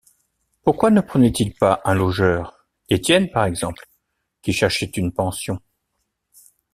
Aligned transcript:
Pourquoi 0.63 0.89
ne 0.89 0.99
prenaient-ils 0.99 1.53
pas 1.53 1.79
un 1.85 1.93
logeur, 1.93 2.57
Étienne 2.89 3.29
par 3.29 3.45
exemple, 3.45 3.87
qui 4.41 4.51
cherchait 4.51 4.89
une 4.95 5.11
pension? 5.13 5.61